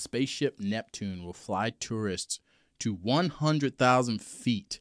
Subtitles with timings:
[0.00, 2.40] spaceship Neptune will fly tourists
[2.80, 4.80] to 100,000 feet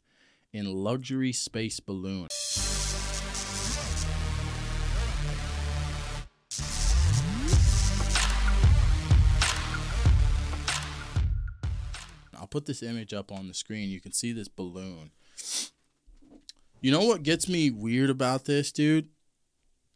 [0.53, 2.27] in luxury space balloon.
[12.39, 13.89] I'll put this image up on the screen.
[13.89, 15.11] You can see this balloon.
[16.81, 19.09] You know what gets me weird about this, dude?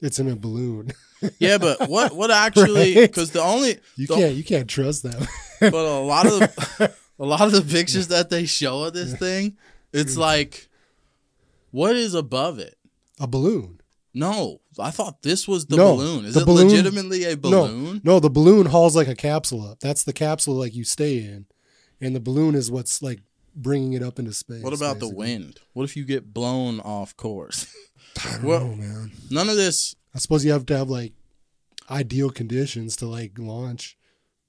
[0.03, 0.91] It's in a balloon.
[1.39, 2.95] Yeah, but what what actually?
[2.97, 3.09] Right?
[3.09, 5.25] Because the only You the- can't you can't trust them.
[5.61, 9.15] but a lot of the, a lot of the pictures that they show of this
[9.15, 9.55] thing,
[9.93, 10.67] it's like,
[11.71, 12.77] what is above it?
[13.21, 13.79] a balloon.
[14.13, 16.25] No, I thought this was the No, balloon.
[16.25, 18.01] Is the it balloon- legitimately a balloon?
[18.03, 19.79] No, no, the balloon hauls like a capsule up.
[19.79, 21.45] That's the capsule like you stay in,
[22.01, 23.21] and the balloon is what's like
[23.55, 24.63] bringing it up into space.
[24.63, 25.59] What about the wind?
[25.73, 27.67] What if you get blown off course?
[28.25, 29.11] I don't Well- know, man.
[29.29, 29.95] None of this.
[30.15, 31.13] I suppose you have to have like
[31.89, 33.97] ideal conditions to like launch.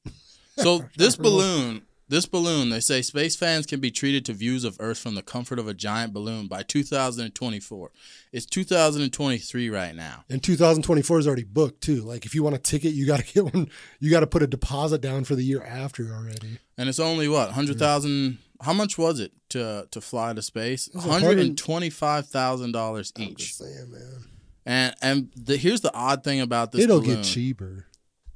[0.57, 4.77] So this balloon, this balloon, they say space fans can be treated to views of
[4.79, 7.91] Earth from the comfort of a giant balloon by 2024.
[8.33, 10.25] It's 2023 right now.
[10.31, 12.03] And 2024 is already booked too.
[12.03, 13.69] Like if you want a ticket, you got to get one.
[13.99, 16.59] You got to put a deposit down for the year after already.
[16.79, 18.39] And it's only what hundred thousand.
[18.65, 20.89] How much was it to to fly to space?
[20.99, 23.55] Hundred and twenty five thousand dollars each.
[23.55, 24.25] saying, man.
[24.67, 26.83] And and the, here's the odd thing about this.
[26.83, 27.17] It'll balloon.
[27.17, 27.87] get cheaper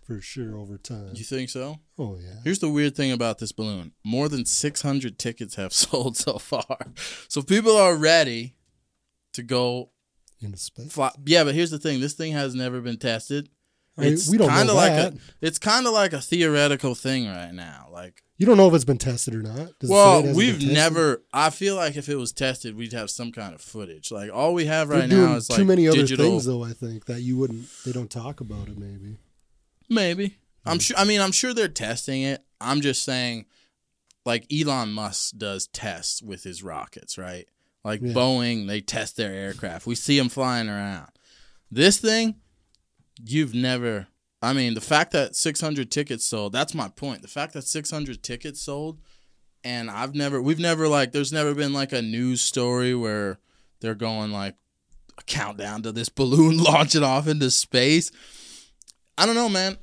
[0.06, 1.10] for sure over time.
[1.14, 1.80] You think so?
[1.98, 2.40] Oh yeah.
[2.44, 3.92] Here's the weird thing about this balloon.
[4.04, 6.78] More than 600 tickets have sold so far.
[7.28, 8.54] So people are ready
[9.34, 9.90] to go
[10.40, 10.92] Into space.
[10.92, 11.10] fly.
[11.26, 12.00] Yeah, but here's the thing.
[12.00, 13.48] This thing has never been tested.
[13.98, 15.14] I mean, It's we don't kind know of like that.
[15.14, 17.88] a it's kind of like a theoretical thing right now.
[17.92, 19.78] Like You don't know if it's been tested or not.
[19.80, 23.54] Does well, we've never I feel like if it was tested, we'd have some kind
[23.54, 24.10] of footage.
[24.12, 26.62] Like all we have right now is too like many other digital things, though.
[26.64, 27.66] I think that you wouldn't.
[27.84, 28.78] They don't talk about it.
[28.78, 29.16] Maybe.
[29.88, 30.38] Maybe.
[30.64, 30.68] Hmm.
[30.70, 32.44] I'm sure I mean I'm sure they're testing it.
[32.60, 33.46] I'm just saying
[34.24, 37.48] like Elon Musk does tests with his rockets, right?
[37.84, 38.12] Like Yeah.
[38.12, 39.86] Boeing, they test their aircraft.
[39.86, 41.08] We see them flying around.
[41.70, 42.36] This thing,
[43.24, 44.08] you've never
[44.40, 47.22] I mean, the fact that 600 tickets sold, that's my point.
[47.22, 49.00] The fact that 600 tickets sold
[49.64, 53.38] and I've never we've never like there's never been like a news story where
[53.80, 54.54] they're going like
[55.18, 58.10] a countdown to this balloon launching off into space.
[59.16, 59.78] I don't know, man.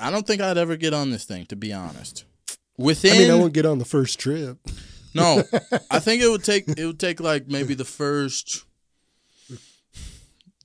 [0.00, 2.24] I don't think I'd ever get on this thing, to be honest.
[2.76, 4.58] Within I mean, I won't get on the first trip.
[5.14, 5.42] no,
[5.90, 8.64] I think it would take it would take like maybe the first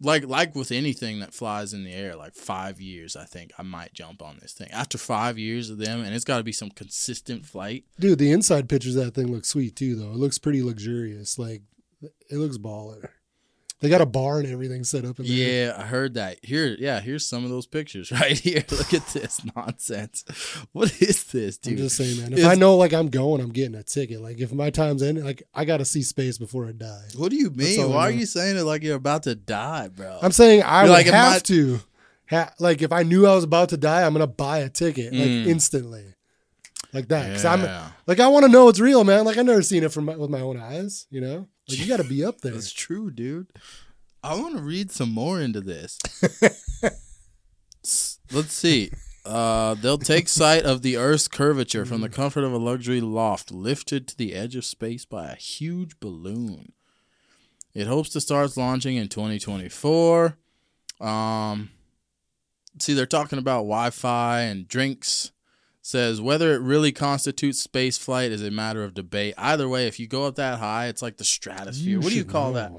[0.03, 3.15] like like with anything that flies in the air, like five years.
[3.15, 6.25] I think I might jump on this thing after five years of them, and it's
[6.25, 7.85] got to be some consistent flight.
[7.99, 10.11] Dude, the inside pictures of that thing look sweet too, though.
[10.11, 11.39] It looks pretty luxurious.
[11.39, 11.63] Like,
[12.29, 13.07] it looks baller.
[13.83, 15.35] They got a bar and everything set up in there.
[15.67, 16.37] Yeah, I heard that.
[16.41, 18.63] Here, yeah, here's some of those pictures right here.
[18.71, 20.23] Look at this nonsense.
[20.71, 21.73] What is this, dude?
[21.73, 22.31] I'm just saying, man.
[22.31, 24.21] If It's- I know like I'm going, I'm getting a ticket.
[24.21, 27.03] Like if my time's in, like I gotta see space before I die.
[27.17, 27.81] What do you mean?
[27.81, 30.17] all I Why are you saying it like you're about to die, bro?
[30.21, 31.81] I'm saying I like, have might- to.
[32.29, 35.11] Ha- like if I knew I was about to die, I'm gonna buy a ticket
[35.13, 35.45] like Mm.
[35.47, 36.05] instantly,
[36.93, 37.33] like that.
[37.33, 37.89] Cause I'm Yeah.
[38.07, 39.25] like I want to know it's real, man.
[39.25, 41.05] Like I've never seen it from my, with my own eyes.
[41.11, 42.53] You know, like you got to be up there.
[42.53, 43.47] That's true, dude.
[44.23, 45.99] I want to read some more into this.
[48.31, 48.91] Let's see.
[49.25, 53.51] Uh, they'll take sight of the Earth's curvature from the comfort of a luxury loft,
[53.51, 56.73] lifted to the edge of space by a huge balloon.
[57.73, 60.37] It hopes to start launching in 2024.
[61.01, 61.69] Um,
[62.79, 65.32] see, they're talking about Wi-Fi and drinks.
[65.85, 69.33] Says whether it really constitutes space flight is a matter of debate.
[69.37, 71.99] Either way, if you go up that high, it's like the stratosphere.
[71.99, 72.71] what do you call that?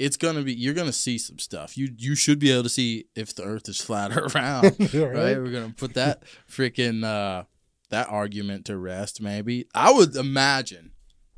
[0.00, 1.76] it's gonna be you're gonna see some stuff.
[1.76, 4.92] You you should be able to see if the Earth is flat or round, right?
[4.94, 5.36] right?
[5.38, 7.44] We're gonna put that freaking uh,
[7.90, 9.20] that argument to rest.
[9.20, 10.92] Maybe I would imagine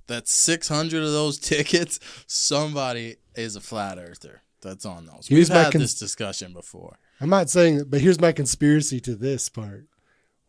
[0.06, 5.27] that 600 of those tickets, somebody is a flat earther that's on those.
[5.27, 6.99] Here's We've had cons- this discussion before.
[7.21, 9.87] I'm not saying that, but here's my conspiracy to this part.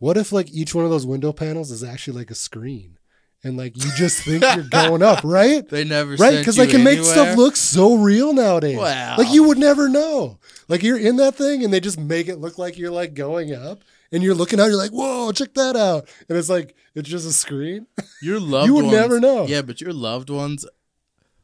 [0.04, 2.98] What if like each one of those window panels is actually like a screen,
[3.42, 5.66] and like you just think you're going up, right?
[5.66, 8.78] They never Right, because they can make stuff look so real nowadays.
[8.78, 9.16] Wow.
[9.18, 10.40] Like you would never know.
[10.68, 13.56] Like you're in that thing, and they just make it look like you're like going
[13.56, 13.80] up,
[14.12, 14.66] and you're looking out.
[14.66, 17.88] You're like, "Whoa, check that out!" And it's like it's just a screen.
[18.22, 19.48] Your loved You would ones, never know.
[19.48, 20.66] Yeah, but your loved ones,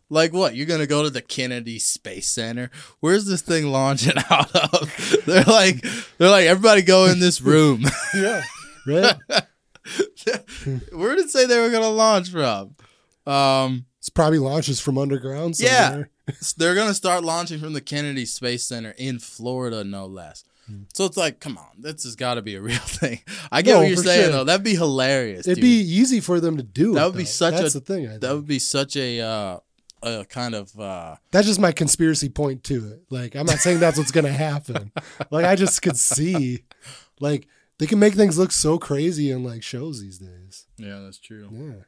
[0.09, 0.55] like what?
[0.55, 2.69] You're gonna go to the Kennedy Space Center.
[2.99, 5.23] Where's this thing launching out of?
[5.25, 5.83] They're like,
[6.17, 7.83] they're like, everybody go in this room.
[8.15, 8.41] yeah,
[8.87, 9.15] right.
[10.91, 12.75] Where did it say they were gonna launch from?
[13.25, 15.59] Um, It's probably launches from underground.
[15.59, 16.03] Yeah.
[16.57, 20.43] They're gonna start launching from the Kennedy Space Center in Florida, no less.
[20.93, 23.21] So it's like, come on, this has got to be a real thing.
[23.51, 24.31] I get No, what you're saying sure.
[24.31, 24.43] though.
[24.43, 25.47] That'd be hilarious.
[25.47, 25.63] It'd dude.
[25.63, 26.93] be easy for them to do.
[26.93, 28.05] That it, would be such That's a- the thing.
[28.05, 28.21] I think.
[28.21, 29.57] that would be such a uh,
[30.03, 33.03] a kind of uh, That's just my conspiracy point to it.
[33.09, 34.91] Like, I'm not saying that's what's gonna happen.
[35.31, 36.63] like, I just could see,
[37.19, 37.47] like,
[37.77, 40.65] they can make things look so crazy in like shows these days.
[40.77, 41.49] yeah, that's true.
[41.51, 41.83] Yeah,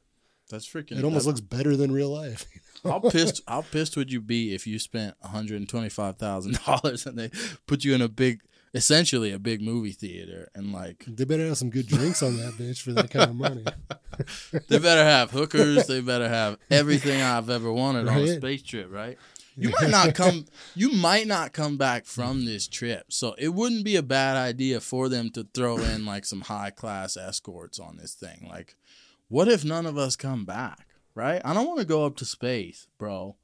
[0.50, 0.98] That's freaking.
[0.98, 2.46] it almost that- looks better than real life.
[2.84, 3.42] How pissed?
[3.48, 7.06] How pissed would you be if you spent one hundred and twenty five thousand dollars
[7.06, 7.30] and they
[7.68, 8.42] put you in a big,
[8.74, 12.54] essentially a big movie theater, and like They better have some good drinks on that
[12.54, 13.66] bitch for that kind of money.
[14.70, 18.92] they better have hookers, they better have everything I've ever wanted on a space trip,
[18.92, 19.18] right?
[19.58, 20.46] You might not come.
[20.76, 24.80] You might not come back from this trip, so it wouldn't be a bad idea
[24.80, 28.48] for them to throw in like some high class escorts on this thing.
[28.50, 28.76] Like,
[29.28, 30.88] what if none of us come back?
[31.14, 31.42] Right?
[31.44, 33.36] I don't want to go up to space, bro.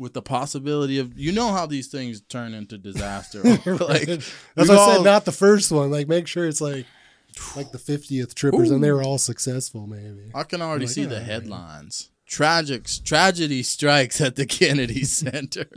[0.00, 3.42] With the possibility of, you know how these things turn into disaster.
[3.66, 5.90] like, That's we've why I said not the first one.
[5.90, 6.86] Like, make sure it's like
[7.54, 9.86] like the 50th trippers, and they were all successful.
[9.86, 10.30] Maybe.
[10.34, 12.10] I can already like, see the headlines.
[12.26, 15.68] Tragic tragedy strikes at the Kennedy Center.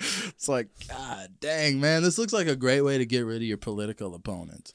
[0.00, 3.42] it's like, God dang, man, this looks like a great way to get rid of
[3.42, 4.74] your political opponents.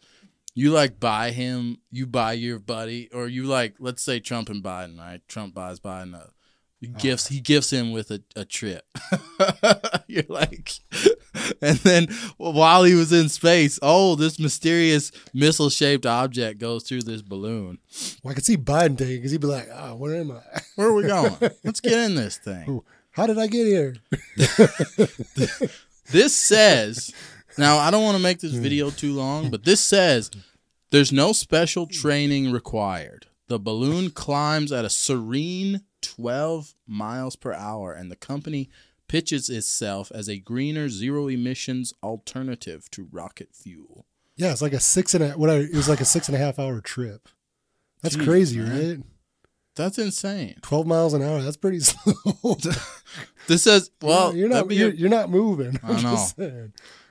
[0.54, 4.64] You like buy him, you buy your buddy, or you like, let's say Trump and
[4.64, 5.22] Biden, right?
[5.28, 6.30] Trump buys Biden a
[6.86, 8.86] gifts he gifts him with a, a trip.
[10.08, 10.72] You're like
[11.62, 17.02] and then while he was in space, oh, this mysterious missile shaped object goes through
[17.02, 17.80] this balloon.
[18.24, 20.42] Well, I could see Biden taking because he'd be like, "Ah, where am I?
[20.76, 21.36] Where are we going?
[21.64, 22.82] Let's get in this thing.
[23.12, 23.96] How did I get here?"
[26.12, 27.14] This says,
[27.58, 30.30] now I don't want to make this video too long, but this says
[30.92, 33.26] there's no special training required.
[33.48, 38.70] The balloon climbs at a serene 12 miles per hour, and the company
[39.08, 44.06] pitches itself as a greener, zero emissions alternative to rocket fuel.
[44.36, 45.50] Yeah, it's like a six and a what?
[45.50, 47.30] I, it was like a six and a half hour trip.
[48.02, 48.90] That's Jeez, crazy, man.
[48.98, 49.06] right?
[49.76, 50.56] That's insane.
[50.62, 51.42] Twelve miles an hour.
[51.42, 52.58] That's pretty slow.
[53.48, 55.80] This says, well, you're not you're, you're not moving.
[55.84, 56.12] I I'm know.
[56.12, 56.38] just.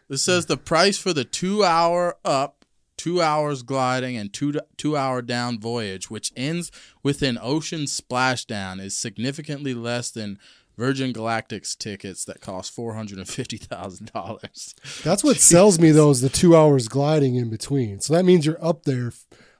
[0.08, 2.63] This says the price for the two hour up,
[3.04, 6.72] two hours gliding, and two two hour down voyage, which ends
[7.02, 10.38] with an ocean splashdown, is significantly less than
[10.78, 14.74] Virgin Galactic's tickets that cost four hundred and fifty thousand dollars.
[15.02, 18.00] That's what sells me though is the two hours gliding in between.
[18.00, 19.12] So that means you're up there.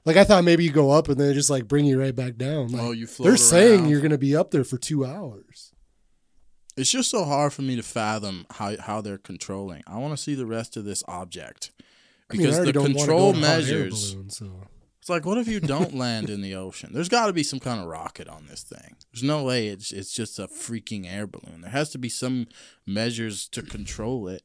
[0.05, 2.15] Like I thought maybe you go up and then they just like bring you right
[2.15, 2.69] back down.
[2.69, 5.71] Like, Oh, you float they're saying you're going to be up there for two hours.
[6.77, 9.83] It's just so hard for me to fathom how how they're controlling.
[9.85, 11.71] I want to see the rest of this object
[12.29, 14.13] I mean, I because the control go in a hot air measures.
[14.13, 14.67] balloon, so.
[14.99, 16.89] It's like, what if you don't land in the ocean?
[16.91, 18.95] There's got to be some kind of rocket on this thing.
[19.13, 21.61] There's no way it's it's just a freaking air balloon.
[21.61, 22.47] There has to be some
[22.87, 24.41] measures to control it,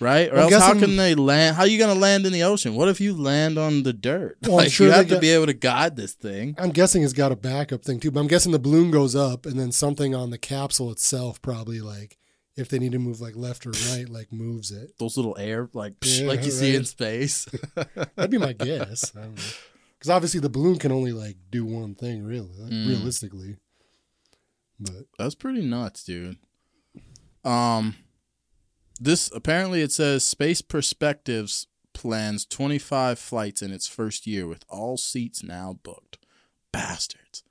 [0.00, 0.30] right?
[0.30, 1.56] Or I'm else, how can they land?
[1.56, 2.74] How are you going to land in the ocean?
[2.74, 4.36] What if you land on the dirt?
[4.42, 6.56] Well, like sure you have to got- be able to guide this thing.
[6.58, 9.46] I'm guessing it's got a backup thing too, but I'm guessing the balloon goes up
[9.46, 12.18] and then something on the capsule itself probably like
[12.56, 14.92] if they need to move like left or right, like moves it.
[14.98, 17.46] Those little air, like Yeah, like you see in space.
[18.16, 19.10] That'd be my guess.
[19.10, 22.88] Because obviously the balloon can only like do one thing, really, like, Mm.
[22.88, 23.56] realistically.
[24.80, 26.38] But That's pretty nuts, dude.
[27.44, 27.94] Um,
[29.00, 34.96] this apparently it says Space Perspectives plans 25 flights in its first year with all
[34.96, 36.18] seats now booked.
[36.72, 37.42] Bastards.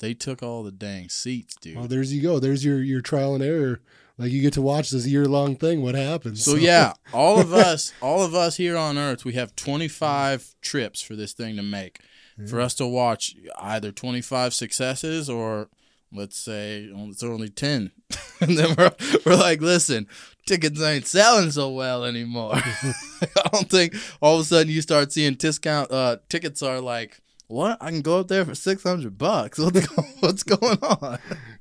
[0.00, 1.76] They took all the dang seats, dude.
[1.76, 2.38] well, there's you go.
[2.38, 3.80] There's your your trial and error.
[4.18, 5.82] Like you get to watch this year long thing.
[5.82, 6.44] What happens?
[6.44, 11.00] so yeah, all of us, all of us here on Earth, we have 25 trips
[11.00, 12.00] for this thing to make.
[12.48, 15.68] For us to watch either 25 successes or
[16.12, 17.90] let's say oh, it's only 10.
[18.40, 18.92] and then we're,
[19.26, 20.06] we're like, listen,
[20.46, 22.52] tickets ain't selling so well anymore.
[22.54, 27.20] I don't think all of a sudden you start seeing discount uh, tickets are like,
[27.48, 27.78] what?
[27.80, 29.58] I can go up there for 600 bucks.
[29.58, 31.18] What's, go- what's going on?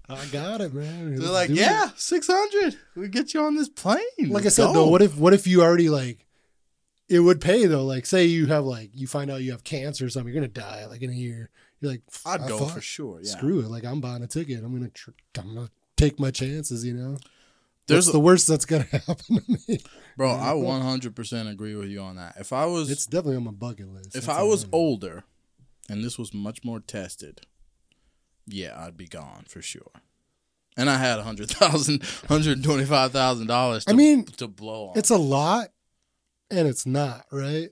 [0.10, 1.10] I got it, man.
[1.12, 2.78] They're Let's like, yeah, 600.
[2.96, 4.02] We get you on this plane.
[4.30, 6.26] Like I said go." though, what if what if you already like
[7.10, 7.84] it would pay though?
[7.86, 10.48] Like say you have like you find out you have cancer or something, you're gonna
[10.52, 11.50] die like in a year.
[11.82, 13.20] You're like, I'd "Ah, go fuck, for sure.
[13.22, 13.32] Yeah.
[13.32, 13.68] Screw it.
[13.68, 14.64] Like I'm buying a ticket.
[14.64, 16.86] I'm gonna tr- I'm gonna take my chances.
[16.86, 17.18] You know.
[17.88, 19.80] There's What's the worst that's gonna happen to me?
[20.18, 22.36] Bro, I 100% agree with you on that.
[22.38, 24.08] If I was It's definitely on my bucket list.
[24.16, 25.24] if That's I was older
[25.88, 27.42] and this was much more tested,
[28.48, 29.92] yeah, I'd be gone for sure.
[30.76, 34.98] And I had $100,000 $125,000 I mean, to blow on.
[34.98, 35.70] it's a lot,
[36.52, 37.70] and it's not right.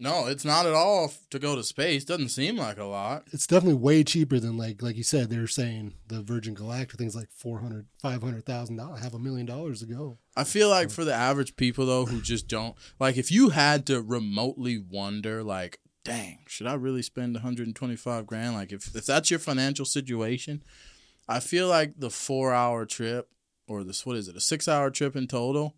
[0.00, 2.04] No, it's not at all to go to space.
[2.04, 3.24] Doesn't seem like a lot.
[3.32, 5.28] It's definitely way cheaper than like like you said.
[5.28, 9.14] They were saying the Virgin Galactic thing's like four hundred, five hundred thousand dollars, half
[9.14, 10.18] a million dollars to go.
[10.36, 13.86] I feel like for the average people though who just don't like if you had
[13.86, 18.54] to remotely wonder like dang should I really spend 125 grand?
[18.54, 20.62] Like if if that's your financial situation
[21.28, 23.30] I feel like the 4 hour trip
[23.66, 25.76] or this what is it a 6 hour trip in total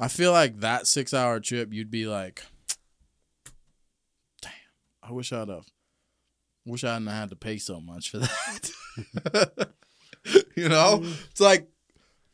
[0.00, 2.42] I feel like that 6 hour trip you'd be like
[4.42, 4.52] damn
[5.02, 5.66] I wish I'd have
[6.64, 9.68] wish I hadn't had to pay so much for that.
[10.56, 10.98] You know?
[11.02, 11.14] Mm.
[11.30, 11.68] It's like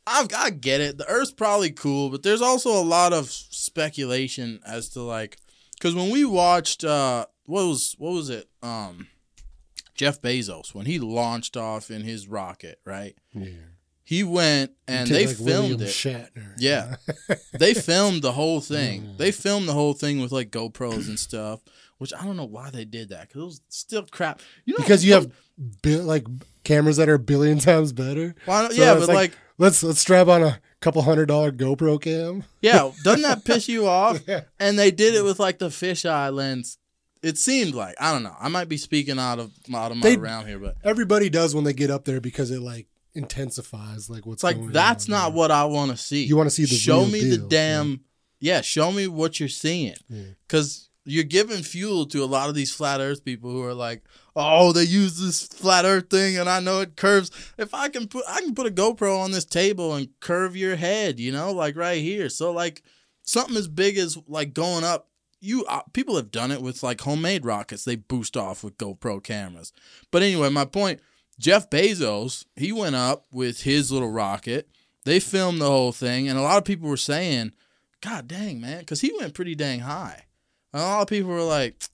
[0.06, 0.98] I've, I get it.
[0.98, 5.38] The Earth's probably cool, but there's also a lot of speculation as to like,
[5.84, 8.48] because when we watched, uh, what was what was it?
[8.62, 9.08] Um,
[9.94, 13.14] Jeff Bezos when he launched off in his rocket, right?
[13.34, 13.50] Yeah,
[14.02, 15.88] He went and they like, filmed William it.
[15.88, 16.54] Shatner.
[16.58, 16.96] Yeah.
[17.58, 19.14] they filmed the whole thing.
[19.18, 21.60] They filmed the whole thing with like GoPros and stuff,
[21.98, 24.40] which I don't know why they did that because it was still crap.
[24.64, 25.30] You know, because you have
[25.84, 26.26] like
[26.64, 28.34] cameras that are a billion times better.
[28.46, 32.00] why not- So yeah, but like let's let's strap on a couple hundred dollar GoPro
[32.00, 32.44] cam.
[32.60, 34.20] Yeah, doesn't that piss you off?
[34.26, 34.42] Yeah.
[34.58, 36.78] And they did it with like the fisheye lens.
[37.22, 38.36] It seemed like I don't know.
[38.38, 41.54] I might be speaking out of out of my They- round here, but Everybody does
[41.54, 45.12] when they get up there because it like intensifies like what's like going that's on,
[45.12, 45.30] not yeah.
[45.30, 46.24] the what I want to see.
[46.24, 48.00] You wanna see the show me the damn
[48.40, 48.60] yeah.
[48.60, 50.22] Show me what you're seeing Yeah.
[50.46, 54.02] because you're giving fuel to a lot of these flat Earth people who are like,
[54.36, 57.30] oh, they use this flat Earth thing, and I know it curves.
[57.58, 60.76] If I can put I can put a GoPro on this table and curve your
[60.76, 62.28] head, you know, like right here.
[62.28, 62.82] So like
[63.22, 65.08] something as big as like going up
[65.44, 69.22] you uh, people have done it with like homemade rockets they boost off with GoPro
[69.22, 69.72] cameras.
[70.10, 71.00] But anyway, my point,
[71.38, 74.68] Jeff Bezos, he went up with his little rocket.
[75.04, 77.52] They filmed the whole thing and a lot of people were saying,
[78.00, 80.24] "God dang, man," cuz he went pretty dang high.
[80.72, 81.84] And a lot of people were like,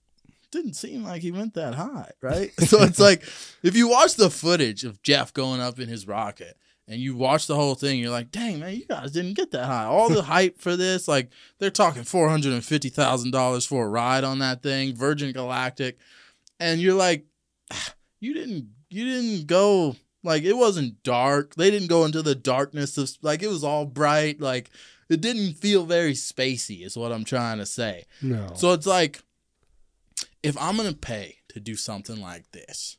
[0.51, 2.51] didn't seem like he went that high, right?
[2.59, 3.23] so it's like
[3.63, 7.47] if you watch the footage of Jeff going up in his rocket and you watch
[7.47, 9.85] the whole thing, you're like, dang man, you guys didn't get that high.
[9.85, 11.29] All the hype for this, like
[11.59, 15.31] they're talking four hundred and fifty thousand dollars for a ride on that thing, Virgin
[15.31, 15.97] Galactic,
[16.59, 17.25] and you're like,
[17.71, 21.55] "Ah, you didn't, you didn't go like it wasn't dark.
[21.55, 24.39] They didn't go into the darkness of like it was all bright.
[24.39, 24.69] Like
[25.09, 28.05] it didn't feel very spacey, is what I'm trying to say.
[28.21, 28.51] No.
[28.55, 29.21] So it's like,
[30.43, 32.97] if I'm gonna pay to do something like this,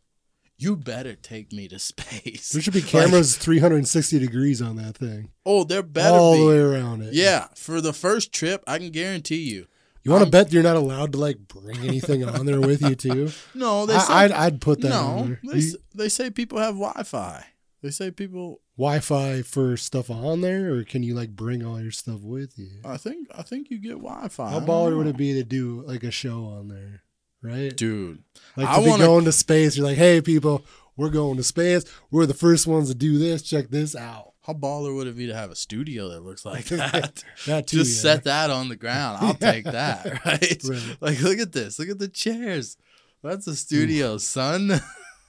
[0.59, 2.51] you better take me to space.
[2.51, 5.31] there should be Like, cameras 360 degrees on that thing.
[5.45, 6.41] oh, they're better all be.
[6.41, 7.15] the way around it.
[7.15, 9.67] Yeah, for the first trip, I can guarantee you.
[10.05, 12.97] You want to bet you're not allowed to like bring anything on there with you
[12.97, 13.31] too?
[13.55, 15.37] No, they say I, I'd, I'd put that no.
[15.45, 17.45] They, s- they say people have Wi-Fi.
[17.83, 18.61] They say people.
[18.79, 22.81] Wi-Fi for stuff on there, or can you like bring all your stuff with you?
[22.85, 23.29] I think.
[23.35, 24.51] I think you get Wi-Fi.
[24.51, 27.03] How I baller would it be to do like a show on there,
[27.43, 27.77] right?
[27.77, 28.23] dude?
[28.57, 29.77] Like I to be wanna- going to space.
[29.77, 30.65] You're like, hey people,
[30.97, 31.85] we're going to space.
[32.11, 33.43] We're the first ones to do this.
[33.43, 34.31] Check this out.
[34.47, 37.23] How baller would it be to have a studio that looks like that?
[37.47, 37.77] That too.
[37.85, 38.15] Just yeah.
[38.15, 39.19] set that on the ground.
[39.21, 40.61] I'll take that, right?
[40.65, 40.97] Right.
[41.01, 41.79] Like, look at this.
[41.79, 42.77] Look at the chairs.
[43.23, 44.81] That's a studio, son.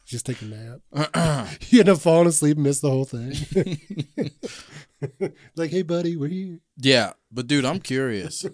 [0.06, 1.50] Just take a nap.
[1.70, 3.34] You end up falling asleep and miss the whole thing.
[5.56, 6.60] like, hey buddy, we're here.
[6.78, 8.46] yeah, but dude, I'm curious.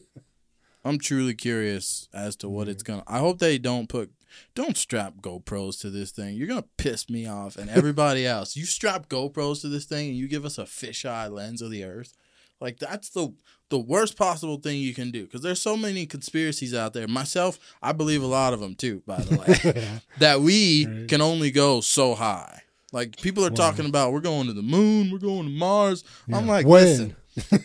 [0.84, 3.04] I'm truly curious as to what it's gonna.
[3.08, 4.12] I hope they don't put,
[4.56, 6.36] don't strap GoPros to this thing.
[6.36, 8.56] You're gonna piss me off and everybody else.
[8.56, 11.84] You strap GoPros to this thing and you give us a fisheye lens of the
[11.84, 12.16] Earth.
[12.62, 13.34] Like that's the
[13.70, 17.08] the worst possible thing you can do because there's so many conspiracies out there.
[17.08, 19.02] Myself, I believe a lot of them too.
[19.06, 21.08] By the way, that we Right.
[21.08, 22.64] can only go so high.
[22.92, 23.56] Like people are Wow.
[23.56, 26.04] talking about, we're going to the moon, we're going to Mars.
[26.34, 26.84] I'm like, When?
[26.84, 27.16] listen,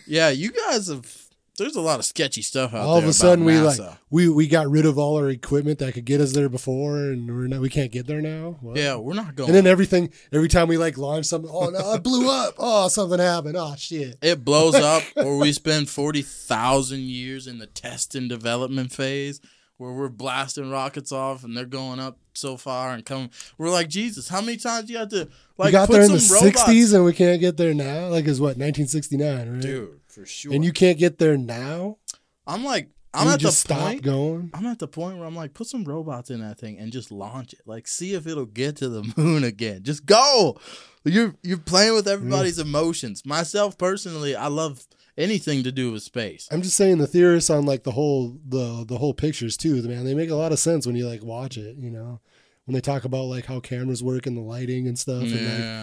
[0.07, 1.24] yeah, you guys have.
[1.57, 2.91] There's a lot of sketchy stuff out all there.
[2.91, 3.79] All of a sudden we like
[4.11, 7.29] we we got rid of all our equipment that could get us there before, and
[7.29, 8.59] we're not we can't get there now.
[8.61, 8.77] What?
[8.77, 9.51] yeah, we're not going.
[9.51, 12.55] And then everything, every time we like launch something, oh no, it blew up.
[12.59, 13.57] Oh, something happened.
[13.57, 14.19] Oh shit.
[14.21, 19.41] it blows up, or we spend forty thousand years in the test and development phase,
[19.77, 23.31] where we're blasting rockets off and they're going up so far and coming.
[23.59, 24.29] We're like Jesus.
[24.29, 26.45] How many times do you have to like we got put there in the some
[26.45, 26.63] robots?
[26.65, 28.09] '60s, and we can't get there now.
[28.09, 29.63] Like it's what 1969, right?
[29.63, 30.53] dude, for sure.
[30.53, 31.99] And you can't get there now.
[32.47, 34.03] I'm like, I'm at the point.
[34.03, 34.51] going.
[34.55, 37.13] I'm at the point where I'm like, put some robots in that thing and just
[37.13, 37.61] launch it.
[37.65, 39.83] Like, see if it'll get to the moon again.
[39.83, 40.59] Just go.
[41.05, 43.25] You're you're playing with everybody's emotions.
[43.25, 44.85] Myself personally, I love
[45.17, 46.49] anything to do with space.
[46.51, 49.83] I'm just saying the theorists on like the whole the the whole pictures too.
[49.83, 51.77] Man, they make a lot of sense when you like watch it.
[51.77, 52.21] You know,
[52.67, 55.33] when they talk about like how cameras work and the lighting and stuff, and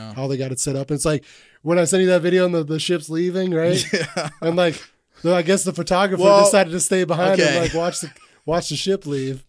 [0.09, 0.89] like how they got it set up.
[0.91, 1.23] It's like
[1.61, 3.83] when I sent you that video and the, the ship's leaving, right?
[3.93, 4.29] Yeah.
[4.41, 4.81] and like,
[5.21, 7.49] the- I guess the photographer Well, decided to stay behind okay.
[7.49, 8.11] and like watch the
[8.45, 9.45] Watch the ship leave.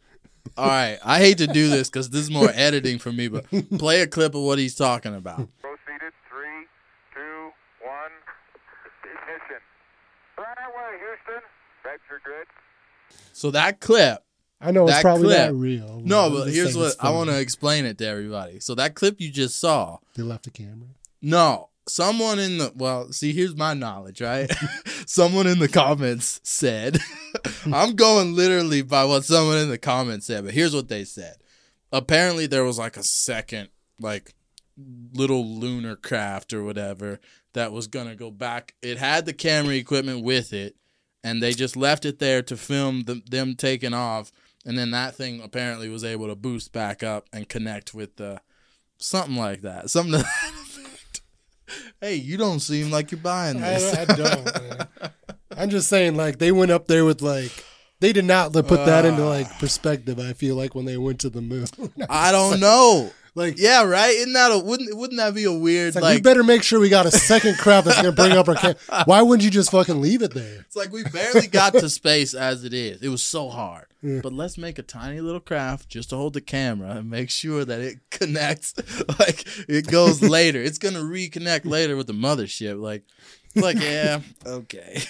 [0.57, 3.47] All right, I hate to do this because this is more editing for me, but
[3.79, 5.37] play a clip of what he's talking about.
[5.61, 6.12] Proceeded.
[6.29, 6.67] Three,
[7.15, 8.12] two, one.
[9.03, 9.62] Ignition.
[10.37, 11.43] Right away, Houston.
[11.87, 12.47] Regs are good.
[13.33, 14.23] So that clip,
[14.62, 16.00] I know it's That probably clip- not real.
[16.04, 18.61] no, but here's what I want to explain it to everybody.
[18.61, 20.88] So that clip you just saw, They left the camera.
[21.21, 24.50] no, someone in the well, see, here's my knowledge, right?
[25.07, 26.99] someone in the comments said,
[27.73, 31.37] I'm going literally by what someone in the comments said, but here's what they said.
[31.90, 33.69] Apparently, there was like a second,
[34.00, 34.35] like
[35.12, 37.21] little lunar craft or whatever
[37.52, 38.75] that was gonna go back.
[38.81, 40.76] It had the camera equipment with it,
[41.25, 44.31] and they just left it there to film the, them taking off.
[44.64, 48.40] And then that thing apparently was able to boost back up and connect with the
[48.99, 49.90] something like that.
[49.90, 50.21] Something.
[50.21, 51.21] To that
[52.00, 53.95] hey, you don't seem like you're buying I, this.
[53.97, 54.45] I don't.
[54.45, 54.87] man.
[55.57, 57.50] I'm just saying, like they went up there with like
[58.00, 59.57] they did not put that into like Ah.
[59.59, 60.19] perspective.
[60.19, 61.66] I feel like when they went to the moon,
[62.09, 63.11] I don't know.
[63.35, 64.11] Like Yeah, right.
[64.15, 66.15] Isn't that a wouldn't wouldn't that be a weird like, like?
[66.17, 68.75] we better make sure we got a second craft that's gonna bring up our cam.
[69.07, 70.61] Why wouldn't you just fucking leave it there?
[70.61, 73.03] It's like we barely got to space as it is.
[73.03, 73.87] It was so hard.
[74.03, 74.21] Yeah.
[74.23, 77.65] But let's make a tiny little craft just to hold the camera and make sure
[77.65, 78.75] that it connects.
[79.19, 80.61] like it goes later.
[80.62, 82.81] It's gonna reconnect later with the mothership.
[82.81, 83.05] Like,
[83.55, 85.03] it's like yeah, okay.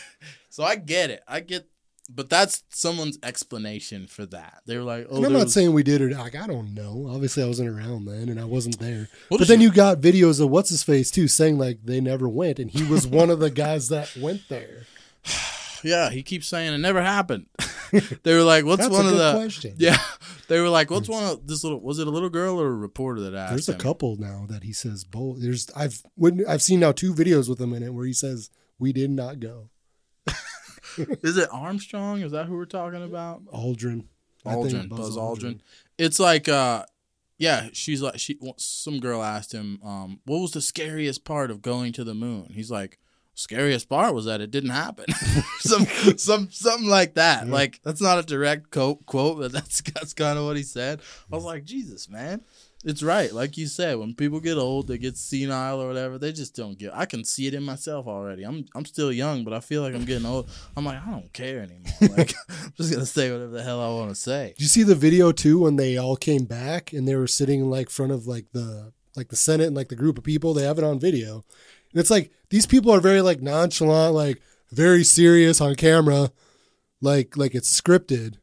[0.51, 1.23] So I get it.
[1.27, 1.67] I get,
[2.15, 4.63] but that's someone's explanation for that.
[4.67, 6.17] They were like, oh, and I'm not was- saying we did it.
[6.17, 7.09] Like I don't know.
[7.11, 9.09] Obviously, I wasn't around then, and I wasn't there.
[9.29, 12.01] What but then your- you got videos of what's his face too, saying like they
[12.01, 14.87] never went, and he was one of the guys that went there.
[15.83, 17.47] yeah, he keeps saying it never happened.
[18.23, 19.75] they were like, what's That's one a of good the question.
[19.79, 19.99] yeah?
[20.49, 21.15] They were like, what's hmm.
[21.15, 21.81] one of this little?
[21.81, 23.51] Was it a little girl or a reporter that asked?
[23.53, 23.79] There's a him?
[23.79, 25.41] couple now that he says both.
[25.41, 28.51] There's I've when I've seen now two videos with him in it where he says
[28.79, 29.71] we did not go.
[31.23, 32.21] Is it Armstrong?
[32.21, 33.45] Is that who we're talking about?
[33.47, 34.05] Aldrin,
[34.45, 35.61] Aldrin, Buzz Aldrin.
[35.99, 36.85] It's like, uh,
[37.39, 38.39] yeah, she's like, she.
[38.57, 42.53] Some girl asked him, um, what was the scariest part of going to the moon?
[42.55, 42.99] He's like,
[43.35, 45.07] scariest part was that it didn't happen.
[45.59, 47.47] some, some, something like that.
[47.47, 47.53] Yeah.
[47.53, 51.01] Like that's not a direct quote, quote, but that's that's kind of what he said.
[51.31, 52.43] I was like, Jesus, man.
[52.85, 53.99] It's right, like you said.
[53.99, 56.19] When people get old, they get senile or whatever.
[56.19, 56.93] They just don't get.
[56.93, 58.43] I can see it in myself already.
[58.43, 60.49] I'm I'm still young, but I feel like I'm getting old.
[60.77, 62.17] I'm like, I don't care anymore.
[62.17, 64.55] Like, I'm just gonna say whatever the hell I want to say.
[64.57, 67.61] Did you see the video too when they all came back and they were sitting
[67.61, 70.53] in like front of like the like the Senate and like the group of people?
[70.53, 71.45] They have it on video.
[71.93, 76.33] And it's like these people are very like nonchalant, like very serious on camera,
[77.01, 78.39] like like it's scripted.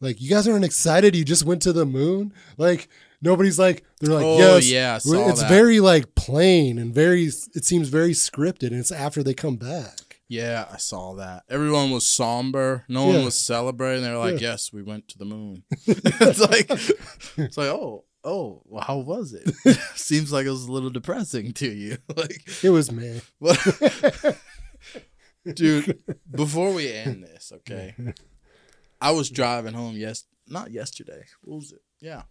[0.00, 1.16] Like you guys aren't excited.
[1.16, 2.34] You just went to the moon.
[2.58, 2.88] Like
[3.22, 4.66] nobody's like they're like Oh, yes.
[4.70, 5.48] yeah, it's that.
[5.48, 7.24] very like plain and very.
[7.24, 10.20] It seems very scripted, and it's after they come back.
[10.28, 11.42] Yeah, I saw that.
[11.48, 12.84] Everyone was somber.
[12.88, 14.04] No one was celebrating.
[14.04, 14.50] They were like, Yeah.
[14.50, 16.70] "Yes, we went to the moon." it's like,
[17.36, 19.48] it's like, oh, oh, well, how was it?
[19.96, 21.98] Seems like it was a little depressing to you.
[22.16, 23.22] like, It was man.
[23.40, 23.58] what?
[25.54, 25.98] Dude,
[26.30, 27.94] before we end this, okay?
[29.00, 29.96] I was driving home.
[29.96, 31.24] Yes, not yesterday.
[31.42, 31.80] What was it?
[32.00, 32.22] Yeah.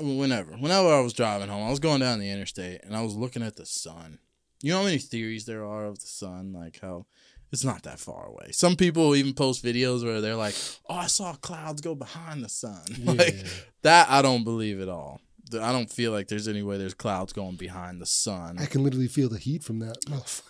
[0.00, 3.16] Whenever, whenever I was driving home, I was going down the interstate and I was
[3.16, 4.18] looking at the sun.
[4.62, 6.52] You know how many theories there are of the sun?
[6.52, 7.06] Like how
[7.52, 8.50] it's not that far away.
[8.52, 10.54] Some people even post videos where they're like,
[10.88, 13.36] "Oh, I saw clouds go behind the sun." Like
[13.82, 15.20] that, I don't believe at all.
[15.54, 18.58] I don't feel like there's any way there's clouds going behind the sun.
[18.58, 19.96] I can literally feel the heat from that.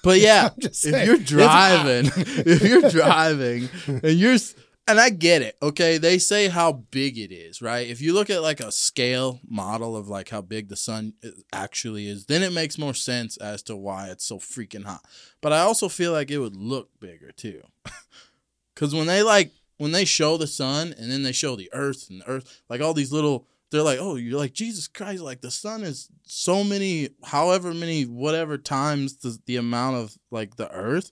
[0.03, 4.39] But yeah, if you're driving, if you're driving and you're,
[4.89, 5.99] and I get it, okay?
[5.99, 7.89] They say how big it is, right?
[7.89, 11.31] If you look at like a scale model of like how big the sun uh,
[11.53, 15.05] actually is, then it makes more sense as to why it's so freaking hot.
[15.41, 17.63] But I also feel like it would look bigger too.
[18.77, 22.09] Cause when they like, when they show the sun and then they show the earth
[22.09, 25.41] and the earth, like all these little, they're like, oh, you're like, Jesus Christ, like
[25.41, 30.71] the sun is so many, however many, whatever times the, the amount of like the
[30.71, 31.11] earth.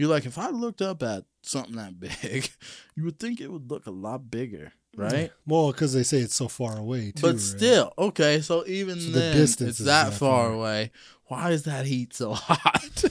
[0.00, 2.48] You're like, if I looked up at something that big,
[2.96, 5.30] you would think it would look a lot bigger, right?
[5.46, 7.20] Well, because they say it's so far away too.
[7.20, 7.38] but right?
[7.40, 10.52] still, okay, so even So the then, distance it's that that far far.
[10.54, 10.90] away.
[11.26, 13.04] Why is that heat so hot?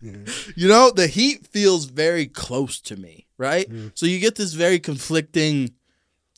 [0.00, 0.12] Yeah.
[0.54, 3.68] you know, the heat feels very close to me, right?
[3.68, 3.90] Mm.
[3.94, 5.74] So you get this very conflicting.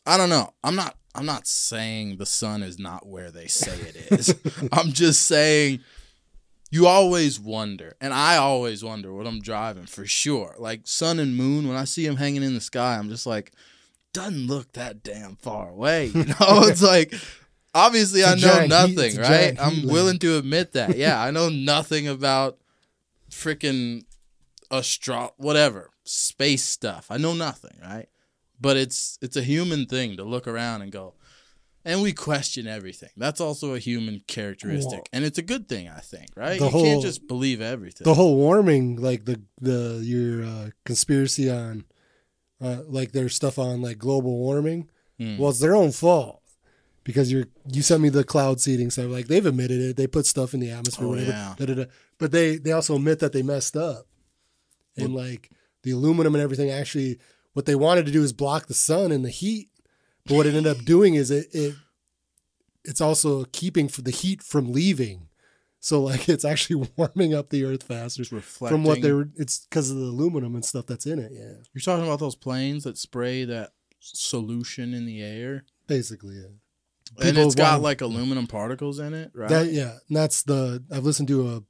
[0.07, 0.55] I don't know.
[0.65, 0.97] I'm not.
[1.15, 4.35] I'm not saying the sun is not where they say it is.
[4.73, 5.81] I'm just saying
[6.77, 10.55] you always wonder, and I always wonder what I'm driving for sure.
[10.59, 13.53] Like sun and moon, when I see them hanging in the sky, I'm just like,
[14.13, 16.07] doesn't look that damn far away.
[16.07, 17.15] You know, it's like
[17.75, 19.57] obviously I know giant heat- nothing, right?
[19.59, 20.97] I'm heat willing to admit that.
[20.97, 22.59] Yeah, I know nothing about
[23.31, 24.05] freaking
[24.71, 27.07] astro whatever space stuff.
[27.11, 28.09] I know nothing, right?
[28.61, 31.15] but it's it's a human thing to look around and go,
[31.87, 33.09] and we question everything.
[33.17, 36.27] That's also a human characteristic, and it's a good thing, I think.
[36.37, 36.59] Right?
[36.59, 38.05] The you whole- can't just believe everything.
[38.05, 41.85] the whole warming, like the the your uh, conspiracy on,
[42.61, 44.91] uh, like their stuff on like global warming.
[45.19, 45.39] Hmm.
[45.39, 46.43] Well, it's their own fault
[47.05, 49.07] because you're you sent me the cloud seeding stuff.
[49.07, 51.31] Like they've admitted it, they put stuff in the atmosphere, Oh, whatever.
[51.31, 51.55] yeah.
[51.57, 51.85] da, da, da.
[52.19, 54.07] But they they also admit that they messed up,
[54.97, 55.51] and like
[55.85, 56.71] the aluminum and everything.
[56.71, 57.19] Actually,
[57.53, 59.69] what they wanted to do is block the sun and the heat.
[60.27, 61.75] But what it ended up doing is it it
[62.85, 65.29] it's also keeping for the heat from leaving.
[65.81, 68.79] So like it's actually warming up the earth faster It's reflecting.
[68.79, 69.29] from what they were.
[69.37, 71.33] It's because of the aluminum and stuff that's in it.
[71.33, 76.37] Yeah, You're talking about those planes that spray that solution in the air, basically.
[76.37, 76.47] Yeah.
[77.21, 79.49] and People it's got like aluminum particles in it, right?
[79.49, 81.65] That yeah, and that's the I've listened to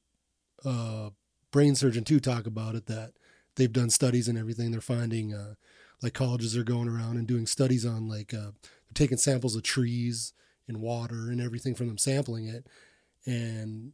[0.64, 1.11] a, a
[1.51, 3.12] brain surgeon too talk about it that
[3.57, 4.71] they've done studies and everything.
[4.71, 5.55] They're finding uh,
[6.03, 8.51] like colleges are going around and doing studies on like uh,
[8.95, 10.33] taking samples of trees
[10.69, 12.67] and water and everything from them sampling it,
[13.25, 13.93] and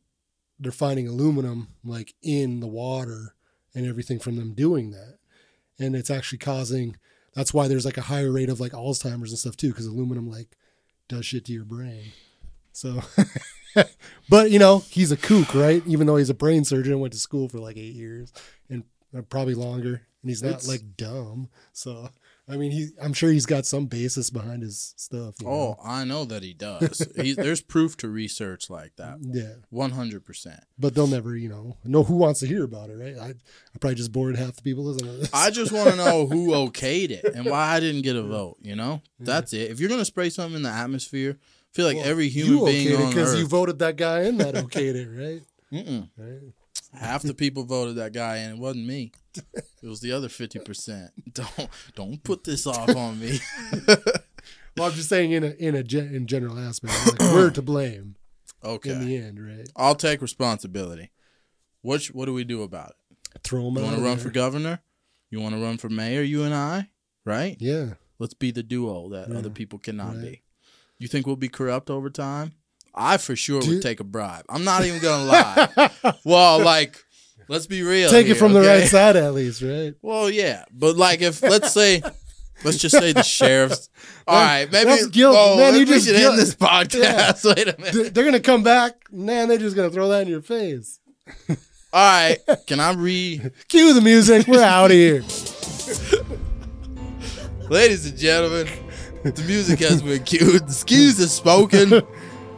[0.59, 3.35] they're finding aluminum like in the water
[3.75, 5.19] and everything from them doing that,
[5.79, 6.97] and it's actually causing.
[7.35, 10.29] That's why there's like a higher rate of like Alzheimer's and stuff too, because aluminum
[10.29, 10.57] like
[11.09, 12.13] does shit to your brain.
[12.73, 13.03] So,
[14.29, 15.83] but you know, he's a kook, right?
[15.87, 18.33] Even though he's a brain surgeon, went to school for like eight years
[18.69, 18.85] and
[19.17, 21.49] uh, probably longer, and he's not It's- like dumb.
[21.73, 22.11] So,
[22.49, 25.37] I mean, he, I'm sure he's got some basis behind his stuff.
[25.41, 25.77] you Oh, know?
[25.85, 27.07] I know that he does.
[27.17, 29.19] he, there's proof to research like that.
[29.21, 30.61] yeah, One hundred percent.
[30.79, 33.17] but they'll never, you know, know who wants to hear about it, right?
[33.17, 35.31] I, I probably just bored half the people listening to this.
[35.33, 38.57] I just want to know who okayed it and why I didn't get a vote.
[38.61, 39.71] You know, that's it.
[39.71, 42.67] If you're gonna spray something in the atmosphere, I feel like Well, every human you
[42.67, 45.43] being because you voted that guy in that okayed it, right?
[45.73, 46.09] Mm-mm.
[46.19, 46.53] Right.
[46.93, 49.13] Half the people voted that guy, and it wasn't me.
[49.55, 51.11] It was the other fifty percent.
[51.33, 53.39] Don't don't put this off on me.
[54.77, 57.61] Well, I'm just saying in a in a gen, in general aspect, like we're to
[57.61, 58.17] blame
[58.65, 58.91] Okay.
[58.93, 59.69] in the end, right?
[59.77, 61.11] I'll take responsibility.
[61.83, 62.95] What what do we do about
[63.35, 63.43] it?
[63.45, 64.25] Throw them You want to run there.
[64.25, 64.81] for governor?
[65.31, 66.23] You want to run for mayor?
[66.23, 66.89] You and I,
[67.27, 67.57] right?
[67.61, 67.95] Yeah.
[68.19, 70.23] Let's be the duo that Yeah, other people cannot right.
[70.23, 70.43] be.
[70.99, 72.53] You think we'll be corrupt over time?
[72.95, 74.45] I for sure would take a bribe.
[74.49, 75.91] I'm not even gonna lie.
[76.25, 77.03] well, like,
[77.49, 78.11] let's be real.
[78.11, 79.95] Take here, it from the right side at least, right?
[80.03, 82.03] Well, yeah, but like, if let's say,
[82.65, 83.89] let's just say the sheriff's.
[84.27, 84.85] All Man, right, maybe.
[84.91, 85.35] that's guilt.
[85.39, 87.45] Oh, Man, you just should guilt- end this podcast.
[87.57, 87.93] Wait a minute.
[87.95, 89.49] They- They're gonna come back, man.
[89.49, 91.01] They're just gonna throw that in your face.
[91.49, 94.47] All right, can I read, Cue the music.
[94.47, 95.23] We're out of here.
[97.69, 98.69] ladies and gentlemen?
[99.25, 100.63] The music has been cued.
[100.67, 102.03] The skews is spoken.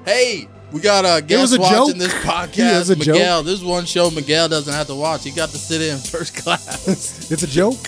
[0.05, 1.97] Hey, we got a was guest a watching joke.
[1.97, 2.79] this It podcast.
[2.79, 3.07] was a joke.
[3.14, 5.25] Miguel, this is one show Miguel doesn't have to watch.
[5.25, 6.87] He got to sit in first class.
[7.31, 7.79] It's a joke.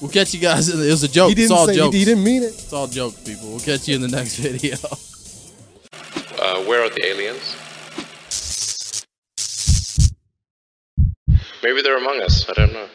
[0.00, 0.68] We'll catch you guys.
[0.68, 1.28] In the, it was a joke.
[1.28, 1.74] He It's didn't all say.
[1.74, 1.96] jokes.
[1.96, 2.46] He didn't mean it.
[2.54, 3.48] It's all jokes, people.
[3.48, 4.76] We'll catch you in the next video.
[6.40, 7.56] Uh, where are the aliens?
[11.64, 12.48] Maybe they're among us.
[12.48, 12.88] I don't know.